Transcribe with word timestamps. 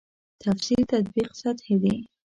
تفسیر 0.43 0.81
تطبیق 0.91 1.29
سطحې 1.41 1.75
دي. 1.83 1.95